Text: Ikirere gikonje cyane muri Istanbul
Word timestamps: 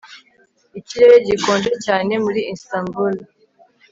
Ikirere 0.79 1.15
gikonje 1.27 1.71
cyane 1.85 2.13
muri 2.25 2.41
Istanbul 2.55 3.13